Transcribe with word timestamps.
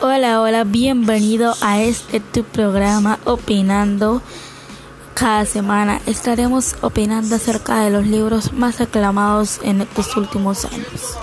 Hola, 0.00 0.40
hola, 0.40 0.64
bienvenido 0.64 1.54
a 1.60 1.80
este 1.80 2.20
tu 2.20 2.42
programa 2.44 3.18
Opinando. 3.24 4.20
Cada 5.14 5.44
semana 5.44 6.00
estaremos 6.06 6.74
opinando 6.80 7.36
acerca 7.36 7.84
de 7.84 7.90
los 7.90 8.06
libros 8.06 8.52
más 8.52 8.80
aclamados 8.80 9.60
en 9.62 9.80
estos 9.80 10.16
últimos 10.16 10.64
años. 10.64 11.16